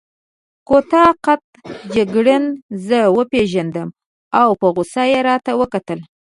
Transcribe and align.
کوتاه 0.67 1.11
قد 1.25 1.41
جګړن 1.95 2.43
زه 2.87 2.99
وپېژندم 3.17 3.87
او 4.41 4.49
په 4.59 4.67
غوسه 4.73 5.03
يې 5.11 5.19
راته 5.29 5.51
وکتل. 5.61 5.99